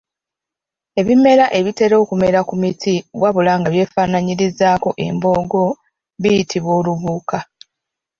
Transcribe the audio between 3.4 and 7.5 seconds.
nga byefaanaanyirizaako embogo biyitibwa Olubuuka.